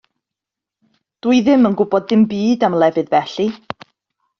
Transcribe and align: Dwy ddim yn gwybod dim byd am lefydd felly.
Dwy 1.27 1.43
ddim 1.49 1.69
yn 1.71 1.77
gwybod 1.83 2.11
dim 2.15 2.27
byd 2.35 2.69
am 2.71 2.83
lefydd 2.85 3.17
felly. 3.17 3.51